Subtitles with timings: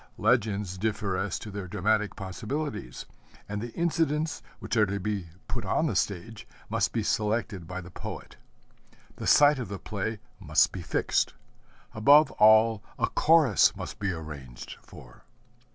[0.17, 3.05] Legends differ as to their dramatic possibilities,
[3.47, 7.79] and the incidents which are to be put on the stage must be selected by
[7.81, 8.35] the poet.
[9.17, 11.35] The site of the play must be fixed.
[11.93, 15.23] Above all, a Chorus must be arranged for.